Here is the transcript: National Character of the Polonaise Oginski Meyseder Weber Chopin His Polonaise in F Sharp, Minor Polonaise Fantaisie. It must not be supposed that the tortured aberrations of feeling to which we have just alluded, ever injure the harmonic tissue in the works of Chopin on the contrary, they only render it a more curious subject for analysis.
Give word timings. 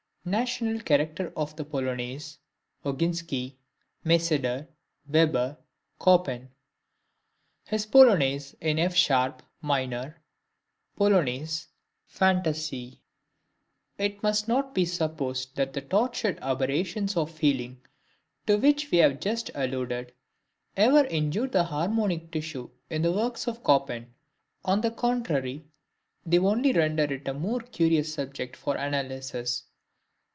National 0.23 0.79
Character 0.81 1.33
of 1.35 1.55
the 1.55 1.65
Polonaise 1.65 2.37
Oginski 2.85 3.55
Meyseder 4.05 4.67
Weber 5.07 5.57
Chopin 5.99 6.49
His 7.65 7.87
Polonaise 7.87 8.53
in 8.61 8.77
F 8.77 8.93
Sharp, 8.95 9.41
Minor 9.63 10.21
Polonaise 10.95 11.69
Fantaisie. 12.07 12.99
It 13.97 14.21
must 14.21 14.47
not 14.47 14.75
be 14.75 14.85
supposed 14.85 15.55
that 15.55 15.73
the 15.73 15.81
tortured 15.81 16.37
aberrations 16.43 17.17
of 17.17 17.31
feeling 17.31 17.81
to 18.45 18.57
which 18.57 18.91
we 18.91 18.99
have 18.99 19.19
just 19.19 19.49
alluded, 19.55 20.13
ever 20.77 21.03
injure 21.07 21.47
the 21.47 21.63
harmonic 21.63 22.29
tissue 22.31 22.69
in 22.91 23.01
the 23.01 23.11
works 23.11 23.47
of 23.47 23.65
Chopin 23.65 24.13
on 24.63 24.81
the 24.81 24.91
contrary, 24.91 25.65
they 26.23 26.37
only 26.37 26.73
render 26.73 27.11
it 27.11 27.27
a 27.27 27.33
more 27.33 27.61
curious 27.61 28.13
subject 28.13 28.55
for 28.55 28.75
analysis. 28.77 29.63